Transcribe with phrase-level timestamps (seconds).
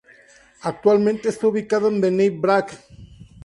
[0.63, 2.69] Actualmente está ubicada en Bnei Brak.